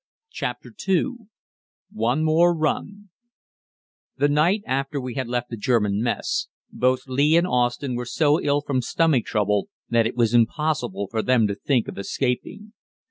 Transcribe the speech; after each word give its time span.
CHAPTER 0.31 0.73
II 0.87 1.13
ONE 1.91 2.23
MORE 2.23 2.55
RUN 2.57 3.11
The 4.17 4.29
night 4.29 4.63
after 4.65 4.99
we 4.99 5.13
had 5.13 5.27
left 5.27 5.51
the 5.51 5.57
German 5.57 6.01
mess, 6.01 6.47
both 6.71 7.05
Lee 7.07 7.37
and 7.37 7.45
Austin 7.45 7.93
were 7.93 8.05
so 8.05 8.41
ill 8.41 8.61
from 8.61 8.81
stomach 8.81 9.25
trouble 9.25 9.69
that 9.91 10.07
it 10.07 10.15
was 10.15 10.33
impossible 10.33 11.07
for 11.11 11.21
them 11.21 11.45
to 11.45 11.53
think 11.53 11.87
of 11.87 11.99
escaping. 11.99 12.73